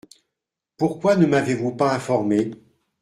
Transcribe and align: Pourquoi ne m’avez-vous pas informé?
Pourquoi 0.77 1.15
ne 1.15 1.27
m’avez-vous 1.27 1.75
pas 1.75 1.93
informé? 1.93 2.53